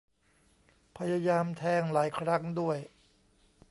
[0.97, 2.77] พยายามแทงหลายครั้งด้วย